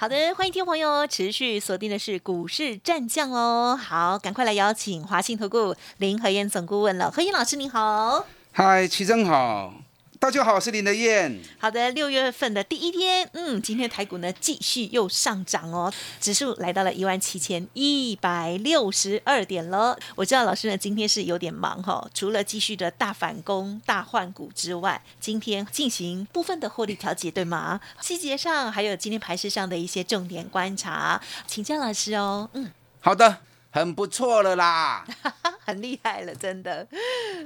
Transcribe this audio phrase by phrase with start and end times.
[0.00, 3.78] 好的，欢迎听众朋友持续锁定的是股市战将哦。
[3.78, 7.10] 好，赶快来邀请华信投顾林和燕总顾问了。
[7.10, 9.74] 何燕老师您好，嗨，齐真好。
[10.20, 11.40] 大家好，我是林德燕。
[11.58, 19.98] 好的，六月份的第一天，嗯，今天台股呢继续又上涨哦，指数来到了一万七千一百六十二点了。
[20.14, 27.80] 我知道老师呢今天是有点忙哈，除了继续的大反攻、大换股之外，今天进行部分的获利调节，对吗？
[28.02, 32.50] 细节上还有今天盘市上的一些重点观察，请教老师哦。
[32.52, 33.38] 嗯，好的。
[33.70, 35.06] 很不错了啦，
[35.64, 36.86] 很厉害了，真的。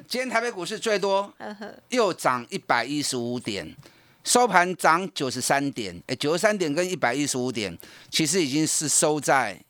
[0.09, 1.33] 今天台北股市最多
[1.91, 3.75] 又涨一百一十五点，
[4.25, 5.95] 收盘涨九十三点。
[6.07, 7.77] 哎，九十三点跟一百一十五点，
[8.11, 9.61] 其实已经是收在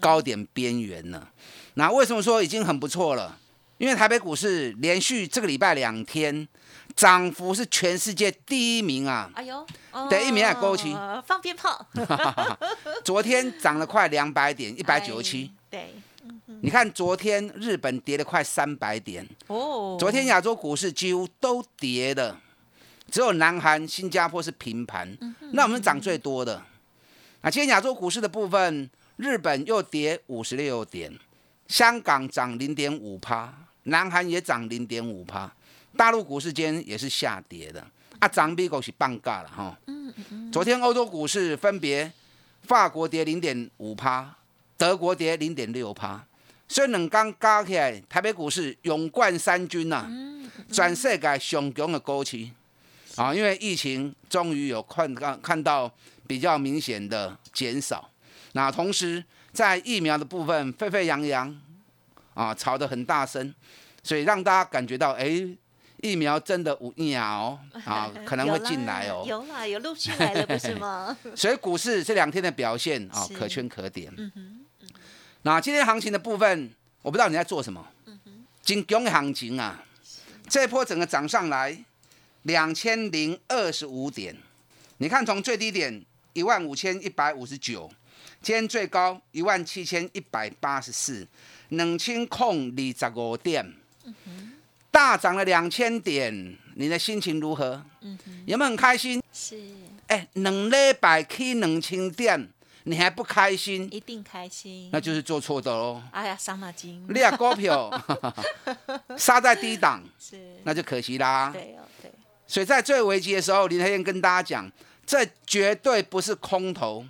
[0.00, 1.28] 高点边缘了。
[1.74, 3.38] 那为什么说已经很不错了？
[3.78, 6.46] 因为台北股市连续这个礼拜两天
[6.94, 9.30] 涨幅是全世界第一名啊！
[9.34, 9.66] 哎呦，
[10.10, 10.92] 第一名啊勾起
[11.24, 11.86] 放鞭炮。
[13.02, 15.52] 昨天涨了快两百点，一百九十七。
[15.70, 15.94] 对，
[16.62, 19.24] 你看昨天日本跌了快三百点。
[19.46, 22.36] 哦，昨天亚洲股市几乎都跌的，
[23.08, 25.16] 只有南韩、新加坡是平盘。
[25.52, 26.60] 那我们涨最多的，
[27.40, 31.16] 啊，今天亚洲股市的部分，日本又跌五十六点，
[31.68, 33.54] 香港涨零点五趴，
[33.84, 35.54] 南韩也涨零点五趴，
[35.96, 37.86] 大陆股市间也是下跌的。
[38.18, 39.78] 啊，涨比狗是半价了哈。
[40.50, 42.12] 昨天欧洲股市分别，
[42.62, 44.36] 法国跌零点五趴。
[44.80, 46.24] 德国跌零点六趴，
[46.66, 50.08] 所以两刚加起来，台北股市勇冠三军呐，
[50.72, 52.48] 全世界上强的股市
[53.16, 53.34] 啊！
[53.34, 55.92] 因为疫情终于有看看看到
[56.26, 58.10] 比较明显的减少，
[58.52, 61.54] 那同时在疫苗的部分沸沸扬扬
[62.32, 63.54] 啊，吵得很大声，
[64.02, 65.46] 所以让大家感觉到，哎，
[66.00, 71.14] 疫苗真的无鸟啊， 可能会进来哦，有啦，有陆续来了，不是吗？
[71.36, 74.10] 所以股市这两天的表现啊，可圈可点。
[75.42, 76.70] 那今天行情的部分，
[77.00, 77.86] 我不知道你在做什么。
[78.62, 79.82] 金强的行情啊，
[80.48, 81.76] 这波整个涨上来
[82.42, 84.36] 两千零二十五点。
[84.98, 87.90] 你看，从最低点一万五千一百五十九，
[88.42, 91.26] 今天最高一万七千一百八十四，
[91.70, 93.74] 两千空二十五点，
[94.90, 96.56] 大涨了两千点。
[96.74, 97.82] 你的心情如何？
[98.44, 99.22] 有没有很开心？
[99.32, 99.58] 是。
[100.08, 102.50] 哎，两礼拜去两千点。
[102.84, 103.88] 你还不开心？
[103.92, 106.02] 一定开心，那就是做错的喽。
[106.12, 107.04] 哎呀，伤脑筋！
[107.08, 107.90] 你啊，股票
[109.18, 111.50] 杀在低档，是那就可惜啦。
[111.52, 112.10] 对哦，对。
[112.46, 114.70] 所以在最危急的时候，林黑燕跟大家讲，
[115.04, 117.04] 这绝对不是空头，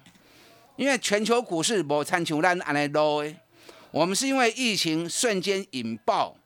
[0.76, 3.34] 因为全球股市无参球烂安来 low
[3.92, 6.36] 我们是因为疫情瞬间引爆，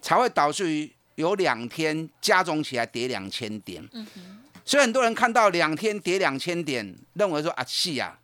[0.00, 3.86] 才会导致于有两天加总起来跌两千点。
[3.92, 4.38] 嗯哼。
[4.64, 8.18] 所以很多人看到两天跌两千点，认为说啊，是啊。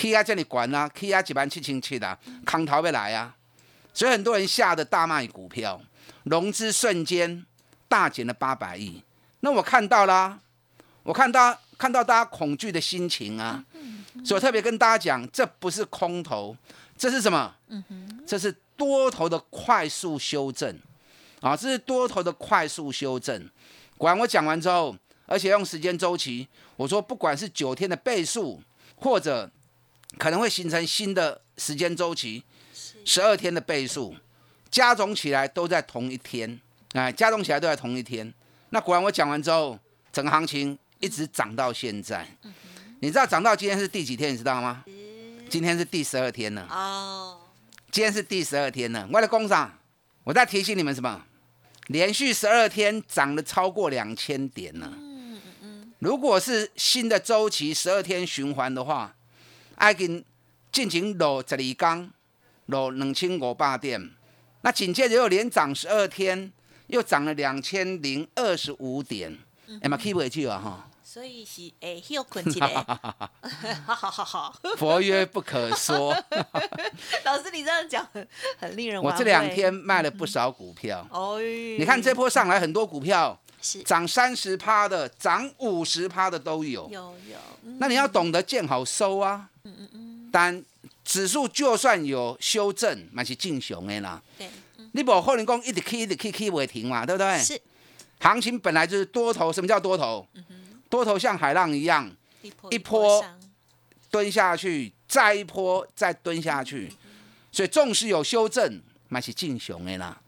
[0.00, 3.36] K 啊这里管啊，K 啊几万七千七的，空头要来啊，
[3.92, 5.78] 所以很多人吓得大卖股票，
[6.22, 7.44] 融资瞬间
[7.86, 9.02] 大减了八百亿。
[9.40, 10.38] 那我看到啦，
[11.02, 13.62] 我看到看到大家恐惧的心情啊，
[14.24, 16.56] 所以我特别跟大家讲，这不是空头，
[16.96, 17.54] 这是什么？
[18.26, 20.78] 这是多头的快速修正
[21.42, 23.46] 啊，这是多头的快速修正。
[23.98, 24.96] 管我讲完之后，
[25.26, 28.62] 而且用时间周期，我说不管是九天的倍数
[28.96, 29.50] 或者。
[30.18, 32.42] 可能会形成新的时间周期，
[33.04, 34.14] 十二天的倍数
[34.70, 36.60] 加总起来都在同一天，
[36.92, 38.32] 哎，加总起来都在同一天。
[38.70, 39.78] 那果然我讲完之后，
[40.12, 42.26] 整个行情一直涨到现在。
[43.00, 44.32] 你知道涨到今天是第几天？
[44.32, 44.84] 你知道吗？
[45.48, 46.66] 今天是第十二天了。
[46.70, 47.40] 哦，
[47.90, 49.06] 今天是第十二天了。
[49.12, 49.78] 为了工厂，
[50.24, 51.24] 我在提醒你们什么？
[51.86, 54.92] 连续十二天涨了超过两千点了。
[55.98, 59.14] 如果是新的周期十二天循环的话。
[59.88, 60.24] 已经
[60.72, 62.10] 进行落十二天，
[62.66, 64.10] 落两千五百点，
[64.62, 66.52] 那紧接着又连涨十二天，
[66.88, 69.38] 又涨了两千零二十五点，
[69.80, 70.86] 哎嘛 keep 回去啊哈。
[71.02, 72.72] 所以是哎休困起来，
[73.84, 74.54] 好好好好。
[74.76, 76.14] 佛曰不可说。
[77.24, 78.06] 老师你这样讲
[78.58, 79.02] 很令人。
[79.02, 81.04] 我这两天卖了不少股票。
[81.10, 81.40] 哦。
[81.40, 83.36] 你看这波上来很多股票。
[83.84, 86.88] 涨三十趴的，涨五十趴的都有。
[86.90, 87.36] 有有。
[87.78, 89.50] 那你要懂得见好收啊。
[90.30, 90.64] 但
[91.04, 94.22] 指数就算有修正，那是正常的啦。
[94.38, 94.48] 对。
[94.92, 97.38] 你不可能讲一直起一直起起不停嘛，对不对？
[97.38, 97.60] 是。
[98.18, 100.26] 行情本来就是多头，什么叫多头？
[100.88, 102.10] 多头像海浪一样，
[102.70, 103.24] 一波
[104.10, 106.92] 蹲下去，再一波再蹲下去，
[107.52, 110.20] 所以纵使有修正，那是正常的啦。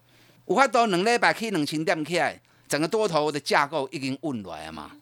[0.47, 4.93] 有法度两礼拜起两千点起来，整个多头的架构已经稳来了嘛。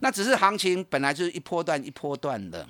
[0.00, 2.66] 那只是行情本来就是一波段一波段的，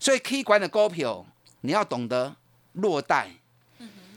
[0.00, 1.24] 所以 K 管的股票
[1.60, 2.34] 你要懂得
[2.72, 3.30] 落袋，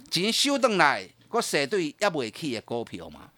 [0.09, 3.30] 钱收回来，个蛇对也未起的股票嘛。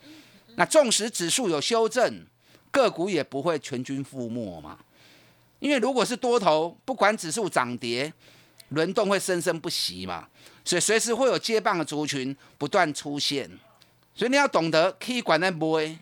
[0.56, 2.26] 那纵使指数有修正，
[2.72, 4.78] 个股也不会全军覆没嘛。
[5.60, 8.14] 因为如果是多头，不管指数涨跌，
[8.70, 10.28] 轮动会生生不息嘛。
[10.64, 13.50] 所以随时会有接棒的族群不断出现。
[14.14, 15.98] 所以你要懂得可以管在买，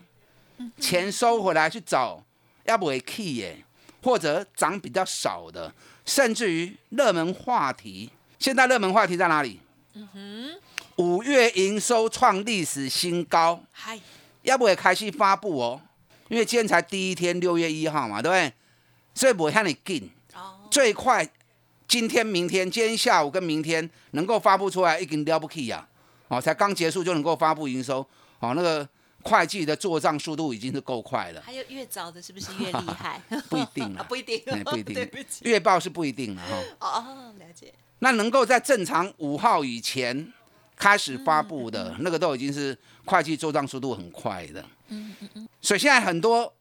[0.78, 2.22] 钱收回来去找
[2.64, 3.64] 要不会 key 耶，
[4.02, 5.72] 或者涨比较少的，
[6.04, 8.10] 甚至于热门话题。
[8.38, 9.60] 现在热门话题在哪里？
[9.94, 10.60] 嗯哼，
[10.96, 13.60] 五月营收创历史新高。
[13.70, 13.98] 嗨。
[14.42, 15.80] 要不会开始发布哦，
[16.28, 18.52] 因为今天才第一天，六月一号嘛，对不对？
[19.14, 20.10] 所以不会向你紧。
[20.34, 20.68] 哦。
[20.70, 21.26] 最快
[21.88, 25.88] 今天、明天，今天下午跟明天能够发布出来，已经了不起呀！
[26.28, 28.06] 哦，才刚结束就能够发布营收，
[28.40, 28.86] 哦，那个
[29.24, 31.42] 会计的做账速度已经是够快了。
[31.44, 33.20] 还有越早的，是不是越厉害？
[33.50, 35.08] 不一定啊， 不一定，不一定。
[35.42, 36.62] 月报是不一定的哈。
[36.78, 37.74] 哦，了解。
[37.98, 40.32] 那能够在正常五号以前。
[40.76, 46.52] 开始发布的那个都已经是会计做账速度很快的，嗯嗯嗯，所以现在很多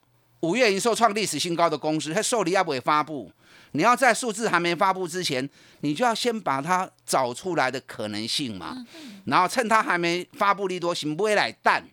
[0.41, 3.31] 五月营收创历史新高的公司，它受理要不会发布，
[3.71, 5.49] 你要在数字还没发布之前，
[5.79, 8.85] 你就要先把它找出来的可能性嘛，
[9.25, 11.83] 然后趁它还没发布利多，行不会来淡，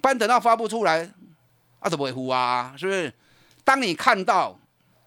[0.00, 1.10] 不然等到发布出来，
[1.78, 2.74] 啊怎么会呼啊？
[2.76, 3.12] 是不是？
[3.64, 4.58] 当你看到，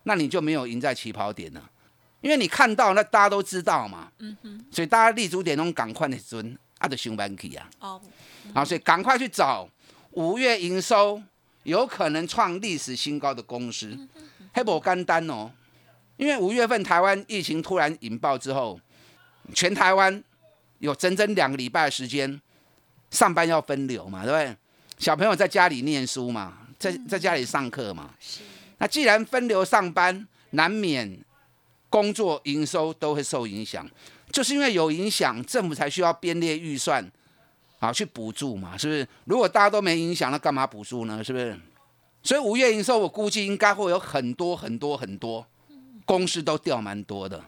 [0.04, 1.70] 那你就没有赢在起跑点了。
[2.22, 8.02] 因为你看到，那大家都知道嘛，嗯哼，所以大家立足点中赶快的准，啊，就上班去啊，哦，
[8.54, 9.68] 好，所以赶快去找
[10.12, 11.22] 五月营收
[11.64, 14.08] 有可能创历史新高的公司，
[14.54, 15.52] 黑不干单哦，
[16.16, 18.80] 因为五月份台湾疫情突然引爆之后，
[19.54, 20.24] 全台湾
[20.80, 22.40] 有整整两个礼拜的时间
[23.12, 24.58] 上班要分流嘛，对不对？
[25.04, 28.40] 小朋友在家里念书嘛，在在家里上课嘛，是，
[28.78, 31.20] 那既然分流上班，难免。
[31.90, 33.88] 工作营收都会受影响，
[34.32, 37.08] 就是因为有影响，政府才需要编列预算，
[37.78, 39.08] 啊，去补助嘛，是不是？
[39.26, 41.24] 如果大家都没影响，那干嘛补助呢？
[41.24, 41.56] 是不是？
[42.24, 45.46] 所以五月营收，我估计应该会有很多很多很多
[46.04, 47.40] 公司都掉蛮多的。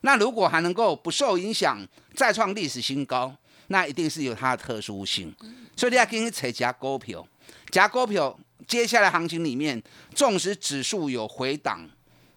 [0.00, 1.86] 那如果还能够不受影响，
[2.16, 3.32] 再创历史新高，
[3.68, 5.34] 那一定是有它的特殊性。
[5.76, 7.26] 所以你要跟扯加股票，
[7.70, 9.82] 加股票，接下来行情里面，
[10.14, 11.88] 纵使指数有回档，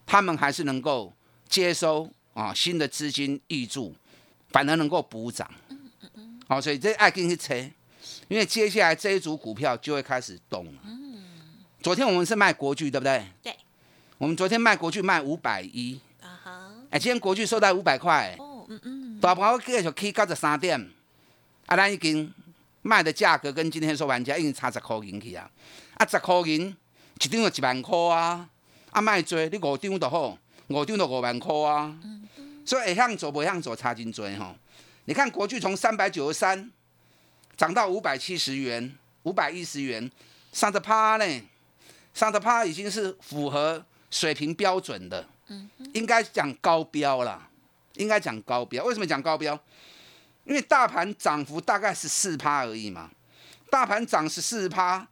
[0.05, 1.13] 他们还是能够。
[1.49, 3.95] 接收啊新的资金挹注，
[4.49, 5.49] 反而能够补涨。
[6.45, 7.55] 好，所以这爱跟去扯，
[8.27, 10.71] 因为接下来这一组股票就会开始动了。
[10.83, 11.23] 嗯。
[11.81, 13.25] 昨天我们是卖国巨，对不对？
[13.41, 13.55] 对。
[14.17, 15.97] 我们昨天卖国巨卖五百一。
[16.21, 16.71] 啊哈。
[16.89, 18.35] 哎，今天国巨收在五百块。
[18.37, 19.19] 哦嗯嗯。
[19.21, 20.91] 大盘继续起九十三点，
[21.67, 22.33] 啊，咱已经
[22.81, 25.49] 卖的价格跟今天收盘价已经差十块银去啊。
[25.97, 26.75] 啊，十块银
[27.21, 28.49] 一张就一万块啊。
[28.89, 30.37] 啊，卖多你五张就好。
[30.69, 31.97] 五张就五万块啊，
[32.65, 34.53] 所以向左不向左差真追哈。
[35.05, 36.69] 你看国巨从三百九十三
[37.55, 38.93] 涨到五百七十元、
[39.23, 40.11] 五百一十元，
[40.51, 41.41] 上的趴呢，
[42.13, 43.81] 上的趴已经是符合
[44.11, 45.25] 水平标准的，
[45.93, 47.47] 应该讲高标了，
[47.93, 48.83] 应该讲高标。
[48.83, 49.57] 为什么讲高标？
[50.47, 53.11] 因为大盘涨幅大概是四趴而已嘛，
[53.69, 55.05] 大盘涨十四趴，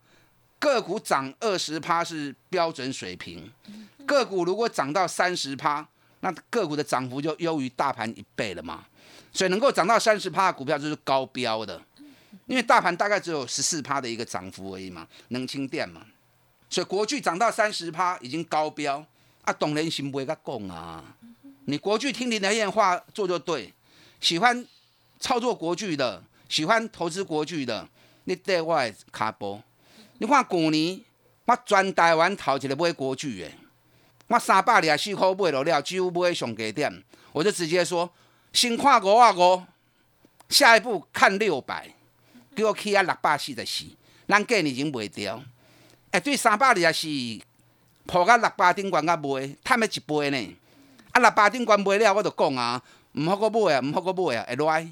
[0.58, 3.52] 个股涨二十趴是标准水平。
[4.06, 5.86] 个股如果涨到三十趴，
[6.22, 8.86] 那个股的涨幅就优于大盘一倍了嘛。
[9.34, 11.82] 所以能够涨到三十趴的股票就是高标的，
[12.46, 16.02] 因为大盘大概只有十四趴的一个涨幅而已嘛，能清电嘛。
[16.70, 19.06] 所以国巨涨到三十趴已经高标
[19.42, 21.04] 啊，懂人心不会甲讲啊。
[21.66, 23.74] 你国巨听林德燕话做就对，
[24.22, 24.66] 喜欢
[25.20, 27.88] 操作国巨的，喜欢投资国巨的，
[28.26, 28.80] 你对我
[29.12, 29.62] 卡波。
[30.18, 31.02] 你看去年
[31.46, 33.52] 我全台湾头一个买国巨的。
[34.28, 38.10] 我三百二十四块买落了，几乎买上低点，我就直接说，
[38.52, 39.64] 先看五啊五，
[40.50, 41.94] 下一步看六百，
[42.56, 43.86] 给我起啊六百四十四，
[44.28, 45.40] 咱价已经卖掉。
[46.10, 47.08] 哎，对三百二十四，
[48.08, 50.56] 破到六百顶关甲卖，赚了一倍呢。
[51.12, 52.82] 啊，六百顶关卖了，我就讲啊，
[53.12, 54.90] 唔好个买啊，唔好个买啊，会来。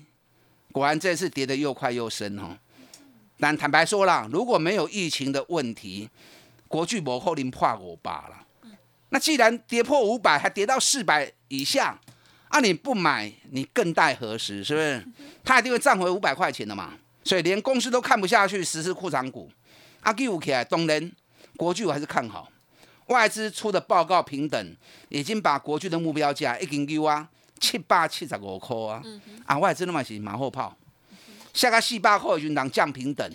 [0.74, 2.58] 果然这次跌得又快又深哦。
[3.40, 6.10] 但坦白说啦，如果没有疫情的问题，
[6.68, 8.46] 国巨无可能破五百了。
[9.10, 12.00] 那既然跌破五百，还跌到四百以下，
[12.48, 14.64] 啊，你不买，你更待何时？
[14.64, 15.06] 是不是？
[15.44, 16.94] 它一定会涨回五百块钱的嘛？
[17.24, 19.52] 所以连公司都看不下去，实施库藏股。
[20.02, 21.12] 阿 Q 起来，当然
[21.56, 22.50] 国巨我还是看好。
[23.08, 24.76] 外资出的报告平等，
[25.10, 27.30] 已经把国巨的目标价已经给啊
[27.64, 29.02] 七百七十五块啊。
[29.46, 30.76] 啊，外资那么是马后炮，
[31.54, 33.26] 下个四百块就当降平等，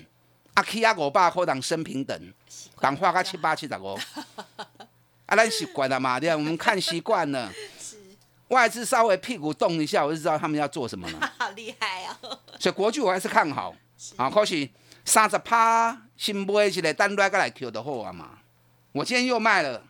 [0.53, 2.33] 啊，起啊五百块当升平等，
[2.79, 3.99] 当花个七百七十五。
[5.25, 7.51] 啊，咱习惯了嘛，对我们看习惯了。
[8.49, 11.33] 外资稍微屁股动一下，我就知道他们要做什么了。
[11.39, 12.39] 好 厉害哦！
[12.61, 13.75] 所以国巨我还是看好。
[14.17, 14.69] 啊，可是
[15.05, 18.39] 三十趴新买一个单来个来 Q 的好啊嘛。
[18.93, 19.83] 我今天又卖了，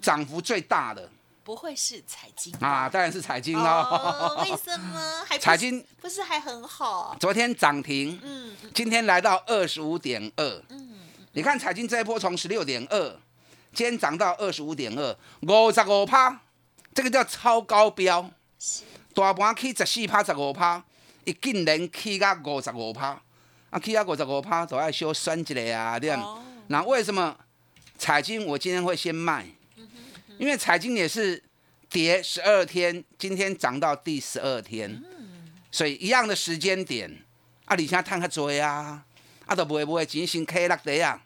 [0.00, 1.08] 涨幅最大的。
[1.46, 2.88] 不会是彩金啊？
[2.88, 4.36] 当然是彩金喽。
[4.42, 5.24] 为什么？
[5.38, 7.16] 彩金不是还很好？
[7.20, 10.98] 昨天涨停，嗯，今天来到二十五点二，嗯，
[11.34, 13.10] 你看彩金这一波从十六点二，
[13.72, 16.40] 今天涨到二十五点二，五十五趴，
[16.92, 18.28] 这个叫超高标。
[19.14, 20.82] 大盘起十四趴、十五趴，
[21.22, 23.22] 一竟然起到五十五趴，
[23.70, 26.12] 啊，起到五十五趴都要小算一下啊，对
[26.66, 27.36] 那为什么
[27.96, 29.46] 彩金我今天会先卖？
[30.38, 31.42] 因为财经也是
[31.88, 35.02] 跌十二天，今天涨到第十二天，
[35.70, 37.10] 所以一样的时间点，
[37.64, 39.04] 啊，你现在探下追啊，
[39.46, 41.22] 啊，都不会不会进行 K 落地啊，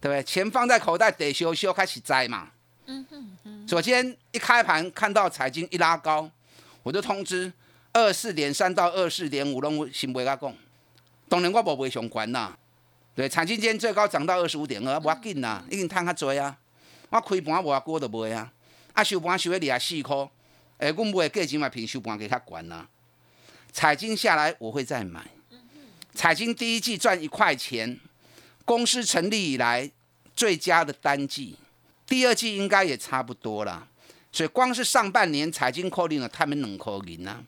[0.00, 0.22] 对不对？
[0.22, 2.50] 钱放在口袋，得修修开始摘嘛。
[2.86, 6.30] 嗯哼昨天一开盘看到财经一拉高，
[6.82, 7.52] 我就通知
[7.92, 10.54] 二四点三到二四点五拢先袂甲讲，
[11.28, 12.56] 当然我无袂上关呐。
[13.14, 16.56] 对，财经今天最高涨到二十五点二，无要紧呐，已经探较多啊。
[17.10, 18.52] 我开盘无啊过就卖啊，
[18.92, 20.16] 啊收盘收喺二十四块，
[20.76, 22.86] 诶，阮买价钱嘛平收盘给较悬呐。
[23.72, 25.26] 彩金下来我会再买，
[26.12, 27.98] 彩金第一季赚一块钱，
[28.64, 29.90] 公司成立以来
[30.36, 31.56] 最佳的单季，
[32.06, 33.88] 第二季应该也差不多啦。
[34.30, 37.42] 所以光是上半年彩金扣定了他们两块银呐，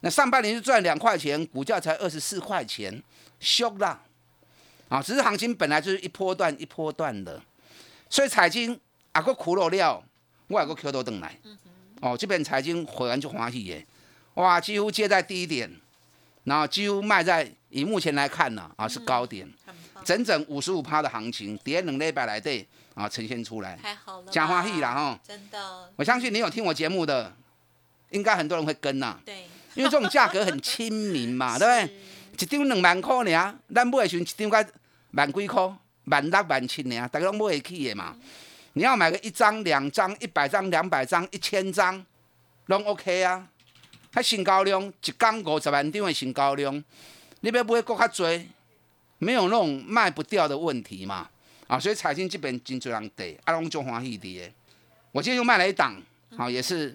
[0.00, 3.02] 那上半年就赚两块钱，股价才二十四块钱，
[3.38, 4.02] 俗啦。
[4.88, 7.40] 啊，只是行情本来就是一波段一波段的，
[8.10, 8.80] 所以彩金。
[9.16, 10.04] 啊，个苦落了，
[10.48, 11.34] 我还个捡倒转来。
[12.02, 13.86] 哦，这边财经会员就欢喜耶，
[14.34, 15.70] 哇，几乎接在低点，
[16.44, 19.50] 然后几乎卖在以目前来看呢，啊是高点，
[20.04, 27.34] 整整五十五趴的行情，跌两礼拜来对啊呈现出来，太好了，讲欢喜啦哈，真的，我相信你有听我节目的，
[28.10, 31.96] 应该很多人会跟呐，对，因为这种价格很亲民嘛， 对不对？
[32.38, 34.68] 一张两万块呢，咱买的时候一张才
[35.12, 38.14] 万几块，万六万七呢，大家拢买得起的嘛。
[38.76, 42.04] 你要买个一张、两张、一百张、两百张、一千张，
[42.66, 43.48] 拢 OK 啊！
[44.12, 46.74] 它新高量，一缸五十万张的新高量，
[47.40, 48.46] 你要买搁较多，
[49.16, 51.26] 没有那种卖不掉的问题嘛？
[51.66, 54.52] 啊，所以财经这边真多人得，阿龙就欢喜的。
[55.10, 55.98] 我今天又卖了一档，
[56.36, 56.94] 好，也是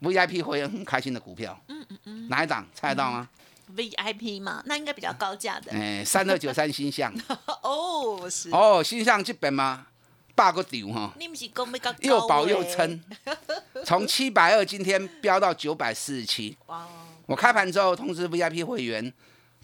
[0.00, 1.62] VIP 会员很开心的股票。
[1.68, 2.28] 嗯嗯嗯。
[2.30, 2.66] 哪一档？
[2.74, 3.28] 猜得到吗
[3.76, 5.72] ？VIP 嘛，那应该比较高价的。
[5.72, 7.12] 哎，三二九三星象。
[7.62, 8.48] 哦，是。
[8.50, 9.87] 哦，星象这边吗？
[10.38, 11.12] 八个丢哈，
[11.98, 13.02] 又保又撑，
[13.84, 16.56] 从七百二今天飙到九百四十七。
[16.66, 16.86] 哇！
[17.26, 19.12] 我开盘之后通知 VIP 会员，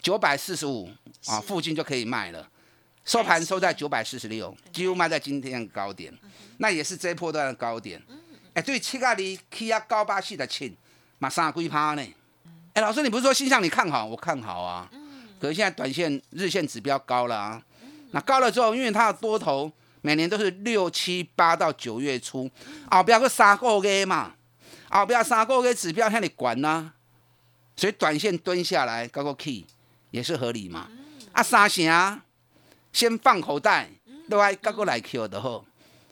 [0.03, 0.91] 九百四十五
[1.27, 2.49] 啊附近就可以卖了。
[3.05, 6.13] 收盘收在九百四十六，几乎卖在今天的高点，
[6.59, 8.03] 那也是这一波段的高点。
[8.55, 10.77] 哎，对，七个里起啊高八系的七，
[11.21, 12.03] 马上龟趴呢。
[12.73, 14.05] 哎，老师，你不是说新向你看好？
[14.05, 14.91] 我看好啊。
[15.41, 17.63] 可是现在短线日线指标高了啊。
[18.11, 19.71] 那高了之后，因为它的多头。
[20.07, 22.51] 每年都是六七八到九月初，
[22.91, 24.35] 后边个三个月嘛，
[24.91, 26.93] 后边三个月指标向你管呐，
[27.75, 29.65] 所以短线蹲下来搞个 key
[30.11, 30.91] 也是合理嘛。
[31.33, 32.21] 啊，三成
[32.93, 33.89] 先放口袋，
[34.27, 35.65] 另外搞个来 Q 的好。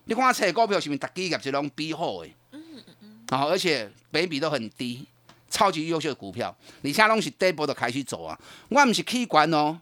[0.04, 2.30] 你看找股票是不是大基业是拢比好的？
[2.52, 3.38] 嗯嗯嗯。
[3.38, 5.06] 好，而且倍比都很低，
[5.50, 8.40] 超级优秀的股票，而且拢是底部都开始走啊。
[8.70, 9.78] 我唔是起管哦，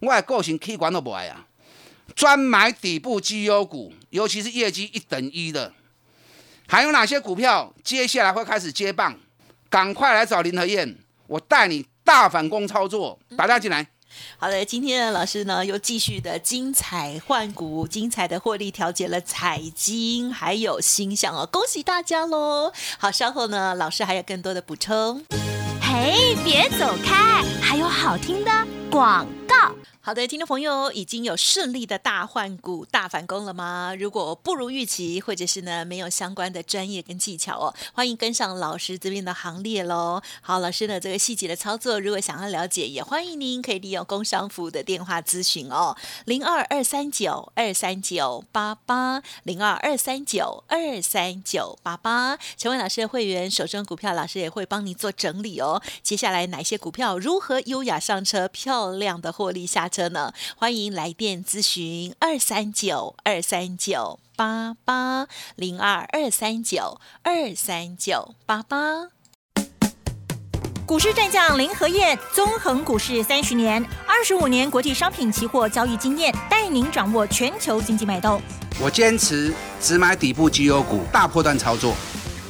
[0.00, 1.46] 我的个性起管都不爱啊。
[2.14, 5.72] 专买底部绩优股，尤其是业绩一等一的，
[6.66, 9.18] 还有哪些股票接下来会开始接棒？
[9.68, 10.96] 赶快来找林和燕，
[11.28, 13.86] 我带你大反攻操作，打家进来。
[14.38, 22.72] 好的，今天的老师呢又继续的精彩换股，精彩的获利调节了彩金，还有星象哦，恭喜大家喽！
[22.98, 25.24] 好，稍后呢老师还有更多的补充。
[25.80, 28.50] 嘿，别走开，还有好听的
[28.90, 29.74] 广告。
[30.02, 33.94] 好的，听众朋友，已经有顺利的大换股、大反攻了吗？
[33.98, 40.22] 如果不如预期，或者是呢没有相关的专业跟技巧哦，欢迎跟上老师这边的行列喽。
[40.40, 55.82] 好，老师呢这个细节的操作，如果想要了解，也欢迎您可以利用工商服务的电话咨询哦，零二二三九二三九八八，零二二三九二三九八八，成为老师的会员，手中股票老师也会帮您做整理哦。
[56.02, 60.34] 接下来哪些股票如何优雅上车，漂亮的获利下车呢？
[60.54, 69.08] 欢迎来电咨询二三九二三九八八零二二三九二三九八八。
[70.84, 78.42] 股市战将林和燕，纵横股市三十年，二十五年国际商品期货交易经验，带您掌握全球经济脉动。
[78.78, 81.94] 我坚持只买底部绩优股，大波段操作。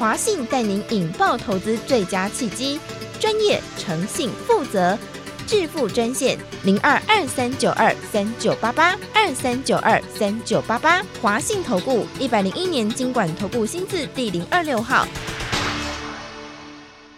[0.00, 2.80] 华信带您引爆投资最佳契机，
[3.20, 4.98] 专业、诚信、负责，
[5.46, 15.06] 致富专线零二二三九二三九八八二三九二三九八八，华信投顾一百零一年经管投顾新字第零二六号。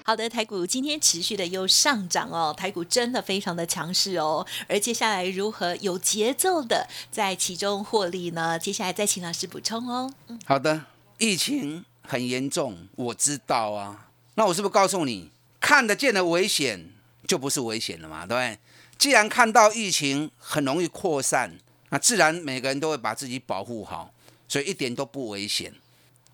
[0.05, 4.45] 好的，台股今天持续的又上涨哦，台股真的非常的强势哦。
[4.67, 8.59] 而接下来如何有节奏的在其中获利呢？
[8.59, 10.13] 接下来再请老师补充哦。
[10.45, 10.87] 好的，
[11.19, 14.09] 疫情很严重，我知道啊。
[14.35, 15.31] 那我是不是告诉你，
[15.61, 16.91] 看得见的危险
[17.27, 18.27] 就不是危险了嘛？
[18.27, 18.59] 对不对？
[18.99, 21.59] 既然看到疫情很容易扩散，
[21.91, 24.13] 那自然每个人都会把自己保护好，
[24.47, 25.73] 所以一点都不危险。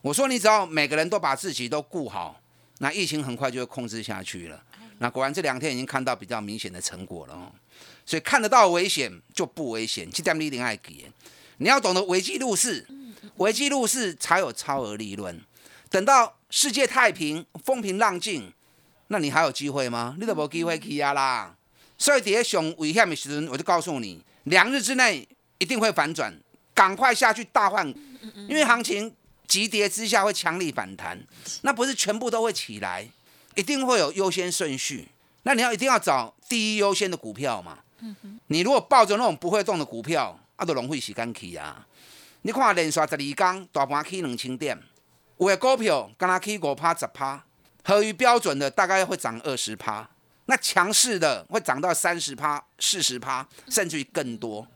[0.03, 2.41] 我说你只要每个人都把自己都顾好。
[2.79, 4.63] 那疫情很快就会控制下去了。
[4.99, 7.51] 那果然这两天已经看到比较明显的成果了哦。
[8.07, 11.07] 所以看得到危险就不危险，这点你一定要记。
[11.57, 12.87] 你要懂得危机入市，
[13.39, 15.41] 危机入市才有超额利润。
[15.91, 18.53] 等到世界太平、风平浪静，
[19.09, 20.17] 那你还有机会吗？
[20.19, 21.55] 你都无机会去啊啦。
[21.97, 25.27] 所以在上危险的时阵，我就告诉你，两日之内
[25.59, 26.33] 一定会反转，
[26.75, 27.87] 赶快下去大换，
[28.49, 29.15] 因为行情。
[29.49, 31.19] 急跌之下会强力反弹，
[31.63, 33.09] 那不是全部都会起来，
[33.55, 35.09] 一定会有优先顺序。
[35.45, 37.79] 那你要一定要找第一优先的股票嘛。
[38.49, 41.87] 你如果抱着那种不会动的股票，啊，都龙会洗干起啊。
[42.43, 43.35] 你看连续十二天
[43.73, 44.79] 大盘起两千点，
[45.39, 47.45] 有的股票跟它起五趴十趴，
[47.85, 50.09] 合于标准的大概会涨二十趴，
[50.47, 54.67] 那强势的会涨到三十趴、四十趴，甚至于更多。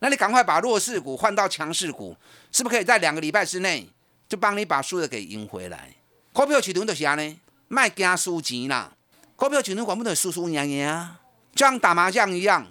[0.00, 2.16] 那你赶快把弱势股换到强势股，
[2.52, 3.88] 是不是可以在两个礼拜之内？
[4.28, 5.94] 就帮你把输的给赢回来。
[6.32, 8.92] 股票市场就是安尼，卖惊输钱啦。
[9.36, 11.20] 股票市场管不得输输赢赢啊，
[11.54, 12.66] 就像打麻将一样，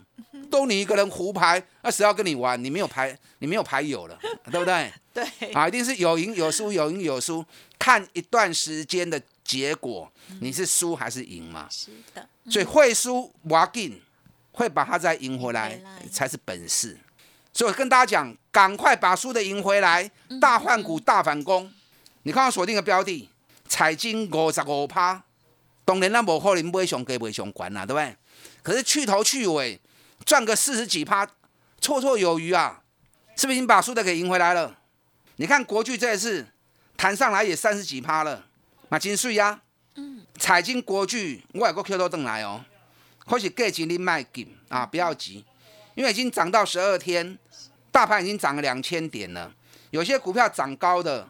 [0.48, 2.62] 都你一个人胡牌，那谁要跟你玩？
[2.64, 4.18] 你没有牌，你没有牌友了，
[4.52, 4.92] 对不对？
[5.14, 5.52] 对。
[5.54, 7.46] 啊，一定是有赢有输，有赢有输，
[7.78, 11.68] 看一段时间的结果，你是输还是赢嘛？
[11.70, 12.28] 是的。
[12.50, 14.02] 所以会输挖进，
[14.52, 15.80] 会把它再赢回来
[16.12, 16.98] 才是本事。
[17.54, 21.72] 所以跟大家讲，赶快把输的赢回来，大换股、大反攻。
[22.24, 23.30] 你看我锁定的标的，
[23.68, 25.24] 彩金五十五趴，
[25.84, 28.16] 当然那无可能买上低买上管啦，对不对？
[28.62, 29.80] 可是去头去尾
[30.26, 31.26] 赚个四十几趴，
[31.82, 32.84] 绰绰有余啊！
[33.36, 34.78] 是不是已经把输的给赢回来了？
[35.38, 36.48] 你看国巨这一次
[36.96, 38.46] 弹上来也三十几趴了，
[38.90, 39.62] 那金税呀，
[39.96, 42.66] 嗯，彩金国巨我有个 Q 都等来哦，
[43.26, 45.46] 或许价钱你卖紧啊，不要急，
[45.96, 47.38] 因为已经涨到十二天。
[47.90, 49.52] 大盘已经涨了两千点了，
[49.90, 51.28] 有些股票涨高的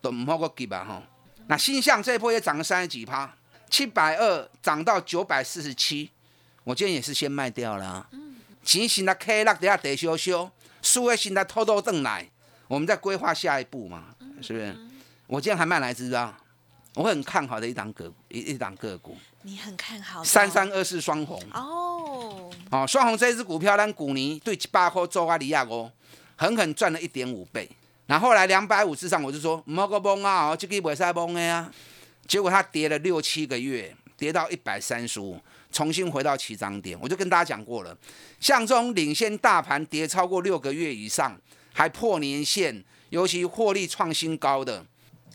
[0.00, 1.00] 都唔好个给吧哈。
[1.46, 3.32] 那新向这一波也涨了三十几趴，
[3.70, 6.10] 七百二涨到九百四十七，
[6.64, 8.08] 我今天也是先卖掉了。
[8.10, 8.27] 嗯，
[8.68, 10.50] 钱现在开落底下得修修，
[10.82, 12.28] 输的现在偷偷挣来，
[12.66, 14.76] 我们在规划下一步嘛，是不是？
[15.26, 16.38] 我今天还卖哪只啊？
[16.94, 19.16] 我很看好的一档个一一档个股。
[19.40, 20.22] 你很看好？
[20.22, 25.90] 三三二四双红哦，哦，双红这只股票，咱股尼对百块做阿里亚哦。
[26.36, 27.66] 狠狠赚了一点五倍，
[28.04, 31.72] 然后来两百五之上，我就说莫个崩啊，这个不使崩的啊。
[32.26, 36.98] 结果它跌了六七个月，跌到一百三十五，重新回到起涨点。
[37.00, 37.96] 我就跟大家讲过了，
[38.40, 41.38] 像这种领先大盘跌超过六个月以上，
[41.72, 44.84] 还破年线，尤其获利创新高的，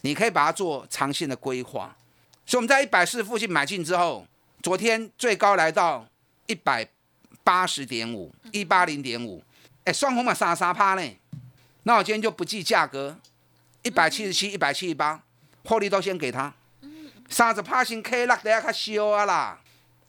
[0.02, 1.96] 你可以把它做长线的规划。
[2.46, 4.28] 所以我们在一百四附近买进之后，
[4.62, 6.06] 昨天最高来到
[6.48, 6.88] 一百
[7.44, 9.44] 八十点五，一八零点五。
[9.86, 11.18] 哎，双红马三三趴呢，
[11.84, 13.18] 那我今天就不计价格，
[13.82, 15.24] 一百七十七、一百七十八，
[15.66, 16.54] 获利都先给他。
[17.30, 19.60] 三十趴先 K 落，等下看修啊啦，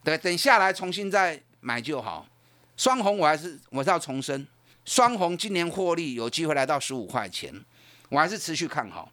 [0.04, 2.26] 等等下来重新再买就好。
[2.76, 4.46] 双红我还是我是要重申，
[4.84, 7.52] 双红今年获利有机会来到十五块钱，
[8.10, 9.10] 我还是持续看好。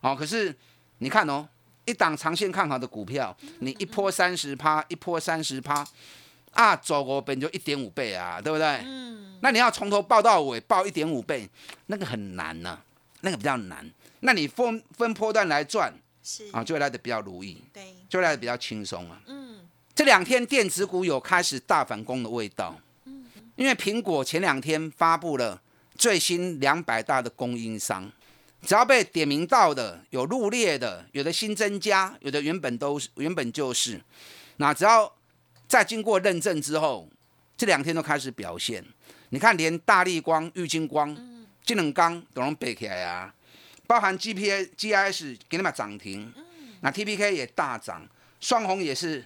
[0.00, 0.54] 哦，可是
[0.98, 1.48] 你看哦，
[1.86, 5.86] 一档长线看好的股票，你一波三十趴，一波三十趴，
[6.50, 8.66] 啊，走过本就一点五倍啊，对不对？
[8.84, 9.38] 嗯。
[9.40, 11.48] 那你要从头报到尾，报一点五倍，
[11.86, 12.78] 那个很难呢，
[13.20, 13.88] 那个比较难。
[14.20, 19.20] 那你分分波段来赚，是啊，就会来的比较如意，对，就会来的比较轻松啊。
[19.26, 19.53] 嗯。
[19.94, 22.78] 这两天电子股有开始大反攻的味道，
[23.56, 25.60] 因为苹果前两天发布了
[25.96, 28.10] 最新两百大的供应商，
[28.62, 34.00] 只要被点名到的，有入列的，有的新增加，有的原本都是原本就是，
[34.56, 35.12] 那只要。
[35.66, 37.08] 在经过认证之后，
[37.56, 38.84] 这两天都开始表现。
[39.30, 41.16] 你看，连大力光、玉金光、
[41.64, 43.34] 金冷钢都能背起来啊！
[43.86, 46.32] 包含 G P A、G I S 给你们涨停，
[46.80, 48.06] 那 T P K 也大涨，
[48.40, 49.24] 双红也是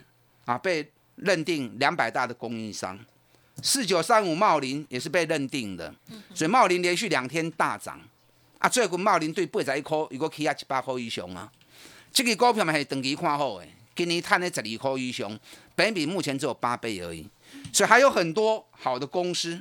[0.49, 2.99] 啊，被认定两百大的供应商。
[3.63, 5.95] 四九三五茂林也是被认定的，
[6.35, 8.01] 所以茂林连续两天大涨
[8.59, 8.67] 啊！
[8.67, 11.53] 最近茂林对八十一块，如果起啊七八块以上啊，
[12.11, 13.67] 这个股票嘛是长期看好的。
[13.95, 15.39] 今年探的十二块以上，
[15.75, 17.29] 本比目前只有八倍而已，
[17.71, 19.61] 所以还有很多好的公司，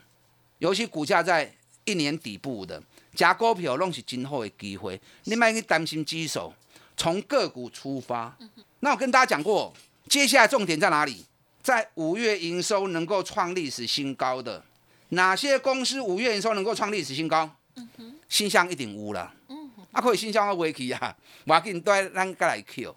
[0.59, 2.81] 尤其股价在一年底部的，
[3.13, 6.53] 加股票拢是今后的机会，你卖去担心基手，
[6.95, 8.37] 从个股出发。
[8.79, 9.73] 那我跟大家讲过，
[10.09, 11.25] 接下来重点在哪里？
[11.61, 14.63] 在五月营收能够创历史新高的
[15.09, 15.99] 哪些公司？
[16.01, 17.49] 五月营收能够创历史新高？
[17.75, 19.33] 嗯新乡一定有啦。
[19.91, 21.15] 啊，可以新乡我维去啊，
[21.45, 22.93] 我给你带咱过来 Q。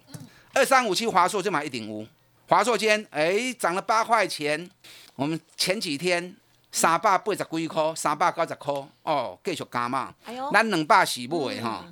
[0.53, 2.05] 二三五七华硕就买一顶屋，
[2.47, 4.69] 华硕间哎涨了八块钱。
[5.15, 6.35] 我们前几天
[6.71, 10.13] 三百八十几块，三百九十块哦，继续加嘛。
[10.51, 11.85] 咱两百四买的哈，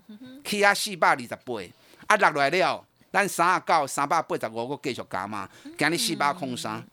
[0.44, 1.62] 起啊四百二十八，
[2.08, 5.50] 啊落来了，咱三十九、三百八十五个继续加嘛。
[5.78, 6.84] 今日四百空三。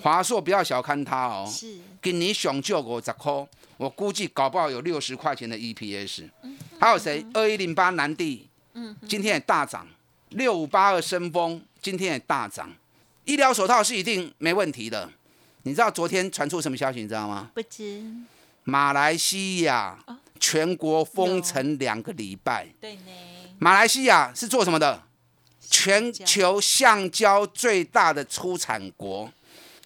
[0.00, 1.48] 华硕不要小看它哦，
[2.02, 6.28] 今年上少五十块，我估计搞不好有六十块钱的 EPS。
[6.80, 7.24] 还有谁？
[7.34, 8.48] 二一零八南地，
[9.06, 9.86] 今天也大涨。
[10.30, 12.72] 六五八二升风今天也大涨，
[13.26, 15.10] 医疗手套是一定没问题的。
[15.64, 17.02] 你知道昨天传出什么消息？
[17.02, 17.50] 你知道吗？
[17.54, 18.02] 不知。
[18.64, 19.98] 马来西亚
[20.40, 22.66] 全国封城两个礼拜。
[22.80, 23.12] 对呢。
[23.58, 25.02] 马来西亚是做什么的？
[25.72, 29.32] 全球橡胶最大的出产国，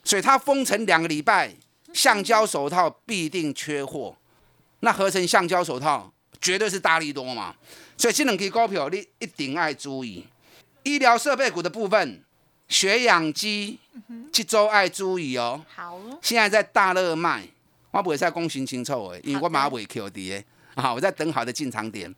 [0.03, 1.55] 所以它封城两个礼拜，
[1.94, 4.16] 橡胶手套必定缺货。
[4.81, 7.55] 那合成橡胶手套绝对是大力多嘛？
[7.96, 10.27] 所以这两支股票你一定爱注意。
[10.83, 12.20] 医疗设备股的部分，
[12.68, 13.79] 血氧机
[14.33, 15.64] 这周爱注意哦。
[15.72, 17.46] 好，现在在大热卖，
[17.92, 20.44] 我不会再公行清楚诶，因为我马尾 Q D 诶，
[20.75, 22.12] 啊，我在等好的进场点，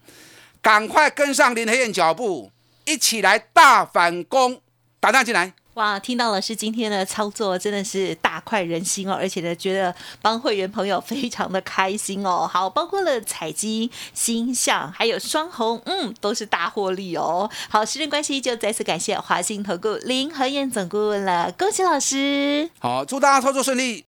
[0.62, 2.50] 赶快跟上林黑燕脚步，
[2.88, 4.62] 一起来大反攻，
[4.98, 5.53] 打上进来。
[5.74, 12.48] 哇，听到老师今天的操作真的是大快人心哦，而且呢，觉得帮会员朋友非常的开心哦。
[12.51, 17.48] 好，包括了彩金、星象，还有双红，嗯，都是大获利哦。
[17.68, 22.70] 好，时间关系，就再次感谢华信投顾林和燕总顾问了，恭喜老师。
[22.81, 24.07] 好，祝大家操作顺利。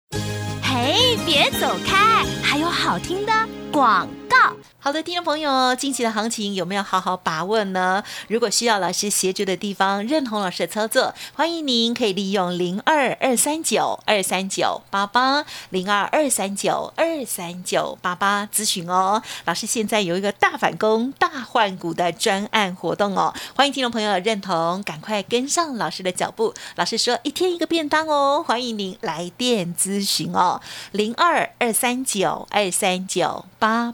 [0.63, 3.31] 嘿，别走开，还有好听的
[3.71, 4.09] 广。
[4.83, 8.03] 好的，听众朋友，近期的行情有没有好好把握呢？
[8.27, 19.21] 如果需要老师协助的地方，认同老师的操作，欢迎您可以利用零二二三九二三九八八零二二三九二三九八八咨询哦。
[19.45, 26.55] 老师现在有一个大反攻、大换股的专案活动哦，欢迎听众朋友认同，赶快跟上老师的脚步。
[26.75, 30.59] 老师说一天一个便当哦，欢迎您来电咨询哦，
[30.91, 33.93] 零二二三九二三九八